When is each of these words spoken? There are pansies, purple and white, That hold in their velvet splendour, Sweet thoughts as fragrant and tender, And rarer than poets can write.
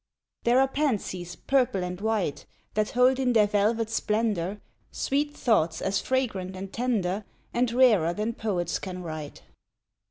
There 0.45 0.59
are 0.59 0.67
pansies, 0.67 1.35
purple 1.35 1.83
and 1.83 2.01
white, 2.01 2.47
That 2.73 2.89
hold 2.89 3.19
in 3.19 3.33
their 3.33 3.45
velvet 3.45 3.91
splendour, 3.91 4.59
Sweet 4.89 5.35
thoughts 5.37 5.79
as 5.79 6.01
fragrant 6.01 6.55
and 6.55 6.73
tender, 6.73 7.23
And 7.53 7.71
rarer 7.71 8.11
than 8.11 8.33
poets 8.33 8.79
can 8.79 9.03
write. 9.03 9.43